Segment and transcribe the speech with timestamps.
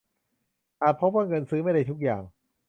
[0.81, 2.23] อาจพบว่าเงินซื้อไม่ได้ทุกอย่าง